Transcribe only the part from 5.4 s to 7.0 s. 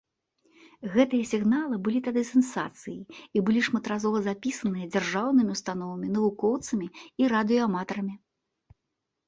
ўстановамі, навукоўцамі